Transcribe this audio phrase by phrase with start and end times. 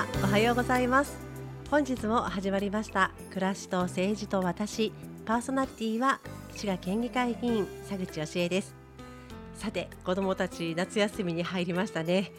[0.00, 1.18] 様おはようございます。
[1.70, 3.10] 本日も始まりました。
[3.30, 4.92] 暮らしと政治と私。
[5.26, 6.20] パーソナリティは
[6.54, 8.74] 滋賀県議会議員佐口芳恵です。
[9.54, 12.32] さて子どもたち夏休みに入りましたね。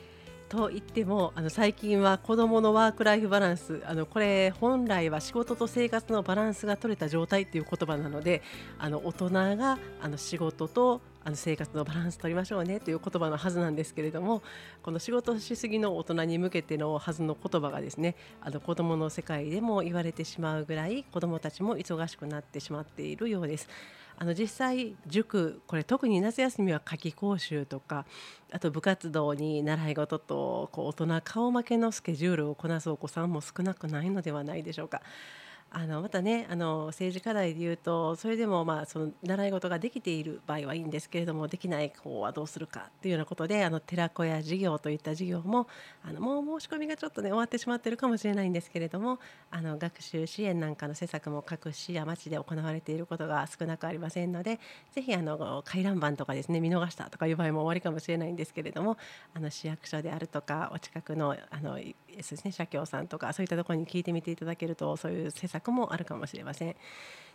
[0.52, 8.42] と言ってもあの最近は子どものワーク・ライフ・バランスあのこれ本来は仕事と生活のバランスが取れた状態っていう言葉なので
[8.78, 14.44] あの大人があの仕事とあの生活のバランス取りましょうねという言葉のはずなんですけれども
[14.84, 23.70] この仕事しすぎの大人に向けてのはずの言葉がですねあの子どもの世界でも言われてしまうぐらい子どもたちも忙しくなってしまっているようです。
[24.22, 28.06] あの実際塾これ特に夏休みは夏季講習とか
[28.52, 35.02] あと部活動に習い事とこう大人顔負けのスケジュールをこなすお子さんも少なくないのではないでしょうか。
[35.74, 45.68] あのまたねあの政治課題でいうとそれでもまあその習い事ができている場合はいいんですけれどもできない方はどうするかっていうようなことであの寺子屋事業といった事業も
[46.04, 49.20] あのもう申し込みがちょっとね終わってしまってるかもしれないんですけれども
[49.50, 54.60] あの学習支援なんかの施策も各市や町で行われていることが少なくありませんので
[54.92, 58.98] ぜひあの回覧板とかですね見逃したとかいう場合も終わりかもしれないんですけれども
[59.34, 61.80] あの市役所であるとかお近くのあの
[62.16, 66.76] ですね社協さんとかそういったところに聞いてみていただけるとそういう施策もあるかもしれません。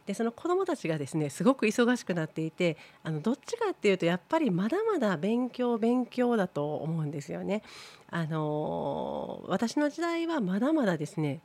[0.07, 7.63] でその子どもたちがですねすごく忙しくなっていてあのどっちかっていうとやっぱりまだまだ勉強勉強だと思うんですよね。
[8.09, 11.41] あの私の時代はまだまだですね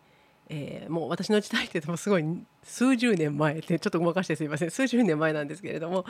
[0.53, 2.25] えー、もう私の時代って言ってもすごい
[2.63, 4.71] 数十年前ってちょっとごまかしてすみません。
[4.71, 6.05] 数十年前なんですけれども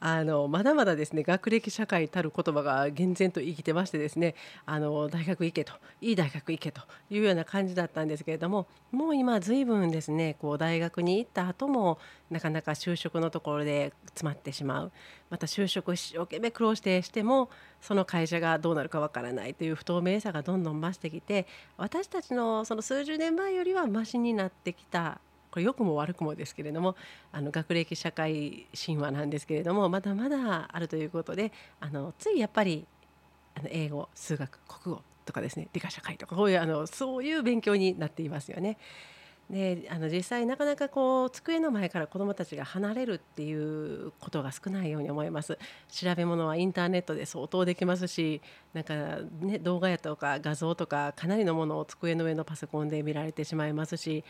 [0.00, 4.34] あのまだまだですね学歴社会たる言葉が厳然と生きてましてですね
[4.64, 11.98] あの大学行けといい大学行けというような感じだったんですけれどももう今随分ですねこう大学に行った後も
[12.30, 14.92] なかなか就職のところで詰まってしまう。
[15.28, 21.46] また就職一生懸命苦労してしてもその会社がどうなるかわからないという不透明さがどんどん増してきて
[21.76, 26.96] 私たちのその数十年前よりはマシになってきたこれ良くも悪くもですけれども
[27.32, 32.86] あの学歴社会神話なんですけれどもまだまだあるということであのついやっぱり
[33.56, 38.78] あの英語数学国語とかですね理科社会とかこういうあのそういう勉強になっていますよね。
[39.50, 45.58] であの実際なかなかこう机の前から子どもたちが離れるっていうことが少ないように思います。
[45.88, 48.40] 調べ物はインターネットで相当できますし
[48.72, 48.94] なんか、
[49.40, 54.24] ね、動画やとか画像とかかなりのものを机の上のパソコンで見られてしまいますし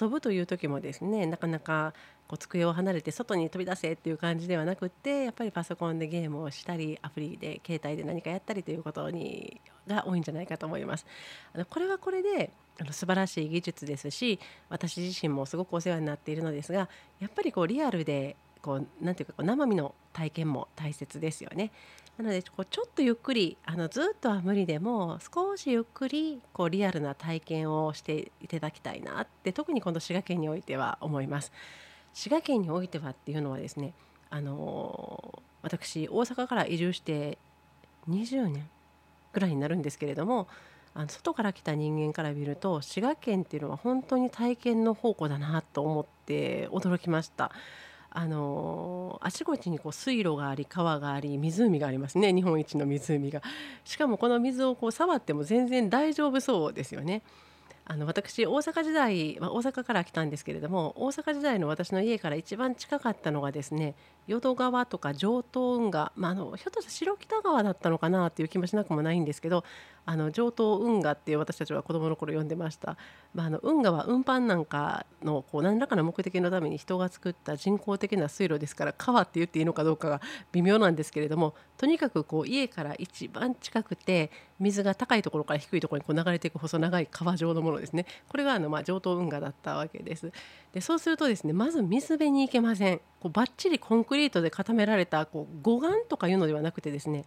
[0.00, 1.94] 遊ぶという時もですねなかなか
[2.28, 11.06] こう机を離れて外に飛び出せっていう感じではなくってやっぱりパソコンでゲームをしたりアプリで携帯で何かやったりということにが多いんじゃないかと思います。
[11.54, 12.50] あのこれはこれで
[12.80, 14.38] あの素晴らしい技術ですし
[14.68, 16.88] 私自身もすごくお世話になっているのですが
[17.20, 21.70] やっぱりこうリアルでこうなんていうかこう生身の体験も大切ですよね。
[22.18, 31.52] なのでこうちょっとゆっくりあのずっとは無理でも少しゆっくりこうリアルな体験をしていただきたいなって特にこの滋賀県においては思います。
[32.16, 33.92] 滋賀県においてはっていうのはですね
[34.30, 37.36] あの私大阪から移住して
[38.08, 38.66] 20年
[39.34, 40.48] ぐらいになるんですけれども
[40.94, 47.52] あの外から来た人間から見ると滋賀県っていうのは本当に体験の宝庫だなと思って驚きました。
[48.08, 52.32] あのあちこちにこう水路があり川があり湖がありますね。
[52.32, 53.42] 日本一の湖が。
[53.84, 57.20] しかもこの水をこう触っても全然大丈夫そうですよね。
[57.88, 63.94] あの私大阪時代、まあ、大阪から来たんですけれども大阪時代の私の家から一番近かったのがですね
[64.26, 69.62] 淀川とか上東運河、まあ、あのひょっとしたら白北川だったのかなという気もしなくもないんですけど
[70.06, 72.96] あの上東運河っていう私たちは子どもの頃呼んでました、
[73.34, 80.20] まあ、あの運河は運搬なんかのこう何らかの目的のために人が作った人工的な水路ですから川って言っていいのかどうかが
[80.52, 84.30] 微妙なんですけれどもとにかくこう家から一番近くて
[84.60, 88.06] 水が高いところから低いところにこう流れていく細長い川状のものですね。
[88.28, 90.32] これがあのまあ上東運河だったわけです。
[90.72, 92.98] でそうするとですねまず水辺に行けません。
[93.20, 97.24] こうバッチリコンクリートで固められたこう護岸とかいうのではなくてですね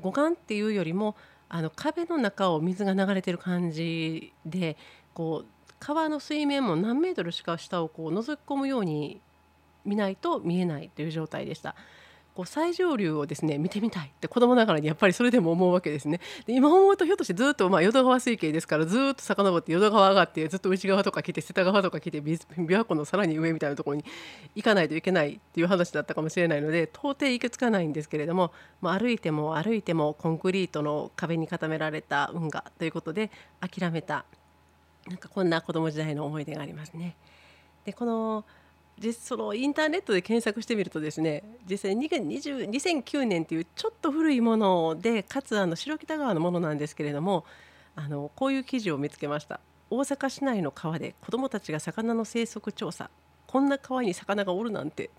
[0.00, 1.16] 護岸っていうよりも
[1.52, 4.76] あの壁の中を水が流れてる感じで
[5.12, 9.20] こう川の水面も何メートルしか下をこう覗き込むように
[9.84, 11.74] 見ないと見えないという状態でした。
[12.34, 16.20] こう最上流をですね見てみたいって子供ながらにやっぱりそれでも思うわけですね。
[16.46, 24.04] で今思うとひょっとしてずっと、まあ、淀川水系ですからずっと遡って淀川上がってずっと内側とか来て瀬田川とか来て琵琶湖のさらに上みたいなところに
[24.54, 33.30] 行かないといけないっていう話だったかもしれないので到底行き着かないんですけれども、まあ、歩いても歩いてもコンクリートの壁に固められた運河ということで
[33.60, 34.24] 諦めた
[35.08, 37.16] なんかこんな子供時代の思い出がありますね。
[37.84, 38.44] でこの
[39.00, 47.44] 実そのインターネットで検索してみるとですね実際に2009年というちょっと古いものでかつあの白北川のものなんですけれども
[47.96, 49.60] あのこういう記事を見つけました。
[49.90, 53.10] 大阪市内の川で子どもたちが魚の生息調査。
[53.46, 55.10] こんな川に魚がおるなんて。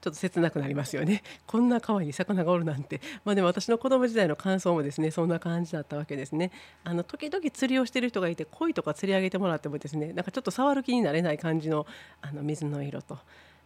[0.00, 1.22] ちょっと切なくなりますよね。
[1.46, 3.00] こんな川に魚がおるなんて。
[3.24, 6.50] まあでも私の子供時代の感想もですねそんな感じだったわけですね。
[6.84, 11.86] あの時々釣りをしてる人がいて鯉とか釣り上げてもらってもですねなんかちょっと触る気になれない感じの
[12.20, 13.18] あの水の色と。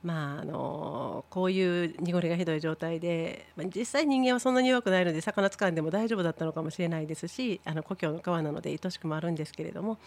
[0.02, 9.98] まああのこういう濁りがひどい状態で、まあ、実際人間はそんなに弱くないので魚掴んでも大丈夫だったのかもしれないですしあの故郷の川なので愛しくもあるんですけれども。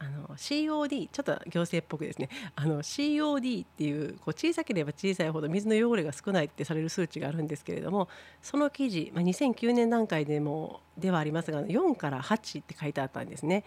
[0.00, 8.08] あの COD ちょっと行政っぽくですねあの COD っていうこう小さければ小さいほど水の汚れが少ないってされる数値があるんですけれども
[8.42, 13.64] その記事、まあ、2009年段階でもではありますが4から8って書いてあったんですね。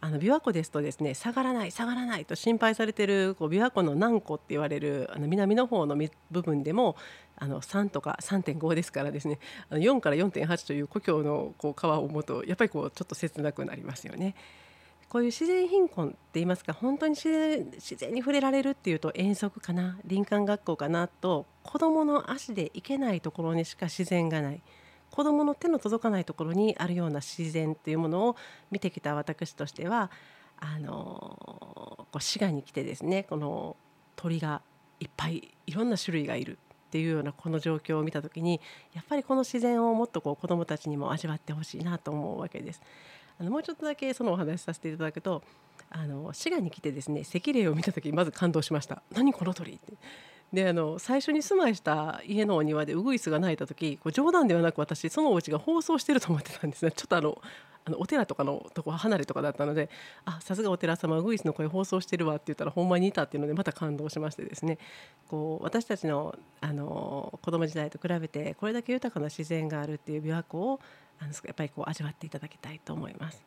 [0.00, 5.96] あの琵琶湖ですとですね下がらない下がらないと心配されてるこう琵琶湖の南湖って言われるあの南の方の
[6.30, 6.96] 部分でも
[7.36, 9.38] あの3とか3.5ですからですね
[9.70, 14.34] あの4から4.8という故郷のこう川を思うとやっぱりこうちょっと切なくなりますよね。
[15.14, 24.60] こういう自然貧困って言いますか本当に自然自然に触れられるっていうと遠足かな林間学校かなと子どもの足で行けないところにしか自然がない
[25.12, 28.36] 子どもの手の届かないところにあるような自然っていうものを
[28.72, 30.10] 見てきた私としては
[30.58, 33.76] あのこう滋賀に来てですねこの
[34.16, 34.62] 鳥が
[34.98, 38.60] いっぱいいろんな種類がいるっていうようなこの状況を見た時に
[38.92, 42.82] やっぱりこの自然をもっとこう子どもたちにも味わってほしいなと思うわけです。
[43.38, 45.42] あのもうちょっとだけそのお話しさせていただくと
[45.90, 49.02] あの滋賀に来てですね赤霊を見た時まず感動しました。
[49.12, 49.92] 何この鳥って。
[50.52, 56.92] であの最初に住まいした家のお庭でウグイスが鳴いた時こう冗談ではなく私そのお家が放送してると思ってたんですね。
[56.92, 57.40] ちょっとあの
[57.86, 59.90] あのお寺とかのとこ離れとかだったので
[60.24, 64.78] あさすがお寺様ウグイスの声放送してるわって言ったらほんまにいたっていうのでまた感動しましてですね。
[65.28, 70.80] こう私たちのあの子供時代と比べてこれだけ豊かな自然があるっていう琵琶湖を
[71.18, 73.44] あのやっぱりこう味わっていただきたいと思います。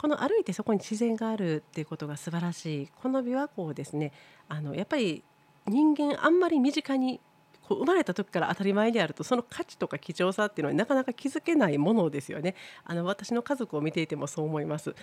[0.00, 4.12] この歩いてそこに自然があるっていうことが素晴らしいこの琵琶湖をですね
[4.48, 5.22] あのやっぱり
[5.66, 7.20] 人間あんまり身近に
[7.68, 14.94] こう生まれた時から当たり前であるとその価値とか貴重さっていうのはなかなか気づけないものですよねあの私の家族を見ていてもそう思います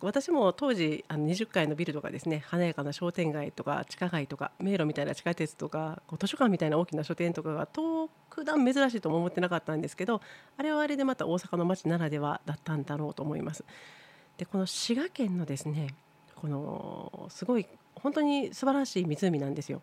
[0.00, 7.66] 私も当時あの20階のビルとかですね華やかな商店街とか地下街とか迷路みたいな地下鉄とかこう図書館みたいな大きな書店とかが
[8.38, 10.20] 特段珍しいとも思ってなかったんですけど
[10.56, 13.64] あれはあれでまた大阪の街ならではだったんだろうと思います。
[14.36, 15.88] でこの滋賀県のですね
[16.36, 19.82] このすごい本当に素晴らしい湖なんですよ。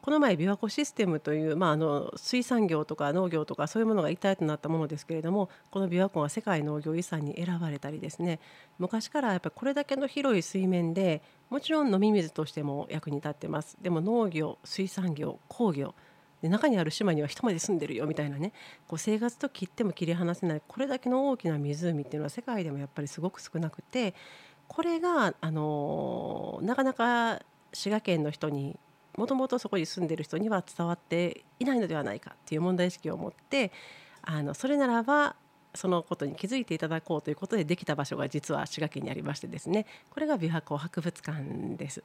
[0.00, 8.40] この前琵琶湖システムという、まあ、あの水産業とか農業とかそういうものが一体となったものですけれどもこの琵琶湖は世界農業遺産に選ばれたりですね
[8.80, 15.94] 昔からやっぱりこれだけの広い水面でもちろん飲み水としても役に立ってますでも農業水産業工業
[16.42, 18.52] で中にある島には人まで住んでるよみたいなね。
[18.88, 20.62] こう生活と切っても切り離せない。
[20.66, 24.14] これだけの大きな湖っていうのは世界でもやっぱりすごく少なくて。
[24.68, 27.42] これが、あのなかなか
[27.74, 28.78] 滋賀県の人に
[29.16, 33.70] もともとそこに住んでる人には伝わっていないのではないかっていう問題意識を持って
[34.22, 35.36] あのそれならば
[35.74, 39.86] そのことに気づいていただこうということでできた場所が実は滋賀県にありましてですね。
[40.10, 42.02] これが琵琶湖博物館です。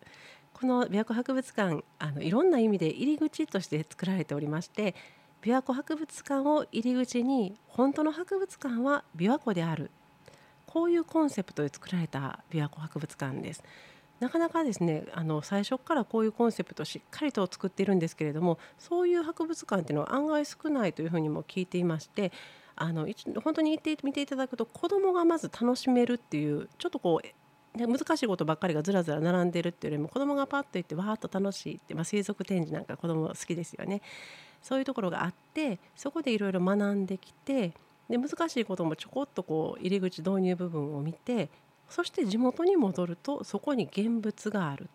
[0.53, 4.95] この琵琶湖博物館あのいろんな意味で入り口として作られておりまして
[5.41, 9.92] 琵琶湖博物館を入り口に本当の博物館は琵琶湖である。
[10.65, 13.63] こういうコンセプトで作られた琵琶湖博物館です。
[14.19, 22.31] なかなかですねあの最初からこういうコンセプトをしっかりと作っているんですけれどもそういう博物館っていうのは案外少ないというふうにも聞いていまして
[22.79, 23.07] あの
[23.43, 27.27] 本当に言って見ていただくと子どもがまず楽しめるっていうちょっとこう
[27.85, 34.01] 難しいことばっかりがずらずら並んでるっていうよりも子どもがパッと行ってわーっと楽しいって、まあ、水族展示なんか子ども好きですよね。
[34.61, 37.73] そういうところがあってそこでいろいろ学んできて
[38.09, 41.49] で難しいこともちょこっとこう入り口導入部分を見て
[41.89, 44.89] そして地元に戻るとそこに現物がある。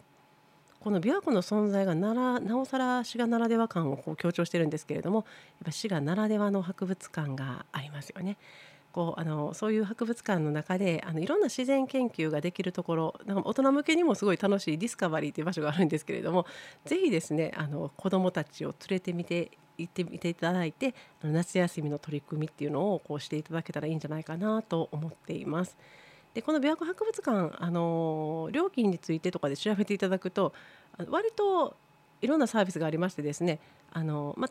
[0.82, 5.24] この琵琶湖の存在がならなおさら滋賀ならでは感をこう強調してるんですけれどもやっ
[5.66, 8.36] ぱ滋賀ならではの博物館がありますよね。
[8.92, 16.44] こうあのそういう博物館の中であのいろんな自然研究ができるところなんか大人向けにもすごい楽しいディスカバリーという場所があるんですけれども
[16.84, 25.78] ぜひですねあの子どもたちを連れてみて行ってみていただいて夏休みの取り組みっていうのをこうしていただけたらいいんじゃないかなと思っています。
[26.34, 30.52] でこの琵琶湖博物館あの料金についてとかで調べていただくと
[31.08, 31.76] 割と
[32.20, 33.58] いろんなサービスがありましてですね
[33.92, 34.48] あの、ま、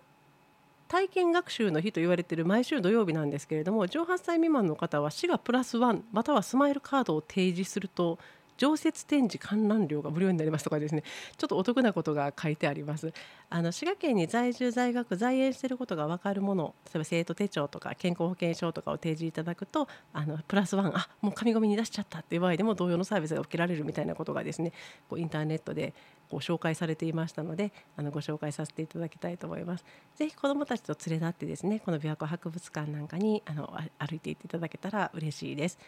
[0.87, 8.19] 体験学習の日と言われている毎週土曜日なんですけれども18歳未満の方は市がプラスワンまたはスマイルカードを提示すると
[8.61, 11.01] 常設展示観覧料が無料になりますとかですね
[11.35, 13.11] ちょっとお得なことが書いてあります
[13.49, 24.73] あの滋賀県に在住在学在園していることが分かるもの例えば生徒手帳とか健康保険証とかを提示いただくとあのプラスワンあもう紙ゴミに出しちゃったっていう場合でも同様のサービスが受けられるみたいなことがですね
[25.09, 25.95] こうインターネットで
[26.29, 29.85] こう紹介されていましたのであのご紹介させていただきたいと思います。
[30.15, 35.79] ぜひ子どもたちと連れ立ってですねこの琵琶湖博物館なんかにあの歩いていっていただけたら嬉しいです。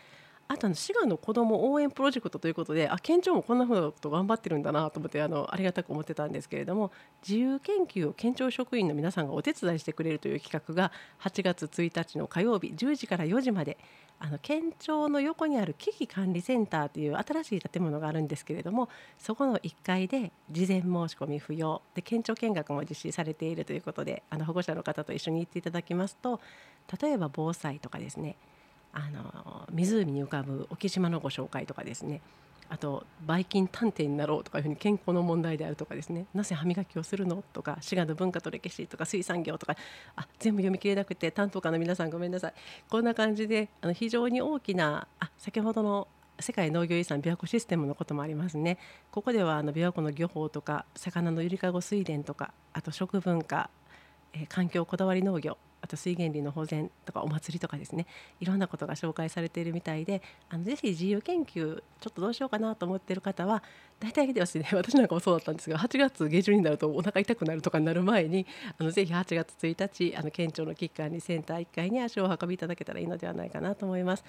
[0.48, 6.92] あとあの滋賀の子ども応援プロジェクトということであ県庁もこんなふうなこと頑張ってるんだなと思ってあのありがたく思ってたんですけれども
[7.28, 13.78] 自由研究を県庁職員の皆さんがお手伝いしてくれるという企画が8月1日の火曜日10時から4時まで
[14.20, 20.88] あの県庁の横にある危機管理センターという新しい建物があるんですけれどもそこの1階で事前申し
[21.20, 26.40] 込み不要で県庁見学も実施されているということであの保護者の方と一緒に行っていただきますと
[27.02, 28.38] 例えば防災とかですね
[28.94, 32.22] あの湖に浮かぶ沖島のご紹介とかですね。
[32.70, 36.26] あとばい菌探偵になろうとかいうふうに健康の問題であるとかですね。
[36.34, 39.76] なぜ歯磨きをするのとか滋賀の文化と歴史とか水産業とか。
[40.16, 42.54] あ全部読み切れなくて担当課の皆さんごめんなさい。
[42.90, 46.08] こんな感じであの非常に大きなあ先ほどの
[46.40, 48.80] 世界農業遺産琵琶湖システムのこともありますね。
[49.12, 53.70] ここではあの琵琶湖の漁法とか魚のゆりかご水田とかあと食文化、
[54.34, 58.08] えー、環境こだわり農業あと水源林の保全とかお祭りとかですね
[58.40, 63.62] いろんなことが紹介されているみたいであのぜひ自由研究ちょっとどうしようかなと思っている方は
[64.00, 68.46] 大体ですね 私なんかもそうだったんですが8月下旬になるとお腹痛くなるとかになる前に
[68.78, 74.24] あのぜひ8月1日あの県庁の危機管理センター1階に足を運びいただけたらいいのではないかなと思います。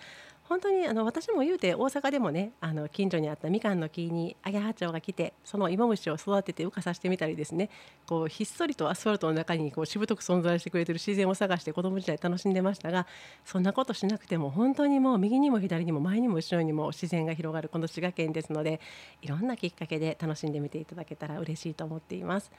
[0.45, 7.71] 本当にあの私も言うて大阪でもねあの近所にあったみかんの木にアゲハチョウが来てその芋虫を育てて浮かさせてみたりですね
[8.07, 13.07] こうひっそりとアスファルトの中にこうしぶとく存在してくれてる自然を探して子供時代楽しんでましたが
[13.45, 18.81] そんなことしなくても本当にもう右にも左にも前にも後ろにも自然が広がるこの滋賀県ですので
[19.23, 22.51] いろんなきっかけで楽しんでみていただけたら嬉しいと思っています。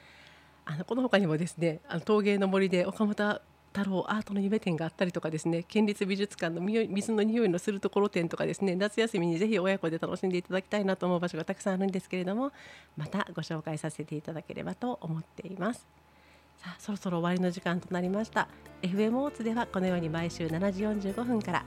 [0.68, 3.40] あのこの他にもですねあの陶芸の森で岡本
[3.72, 12.52] 太郎アートの夢展があったりとかですね県立美術館の水の匂いのするところ展とかですね夏休みにぜひ親子で楽しんでいただきたいなと思う場所がたくさんあるんですけれども
[12.96, 16.05] またご紹介させていただければと思っています。
[16.58, 18.48] さあそろそろ終わりの時間となりました。
[18.82, 21.64] FM オーツではこのように毎週7時45分から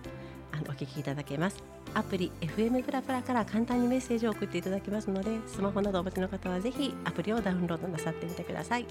[0.51, 1.63] あのお聞きいただけます。
[1.93, 8.85] アプリ FM プラプラから簡単にメッセージを送っていただけますのでスマホなどお持ちの方はぜひアプリをダウンロードなさってみてください。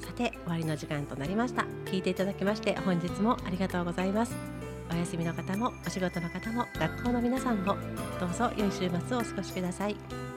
[0.00, 1.66] さて終わりの時間となりました。
[1.84, 4.34] 聞いていただきまして本日もありがとうございます。
[4.92, 7.76] お休みの方もお仕事の方も学校の皆さんも
[8.18, 10.29] どうぞ良い週末をお過ごしください。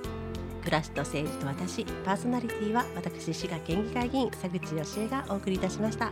[0.64, 6.12] 暮らしと政治と私パーソナリティは私滋賀県議会議員佐口義恵がお送りいたしました。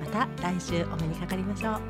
[0.00, 1.80] また来週お目にかかりましょう。